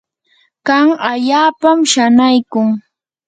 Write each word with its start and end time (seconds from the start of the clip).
kan 0.67 0.87
allaapam 1.11 1.77
shanaykun. 1.91 2.69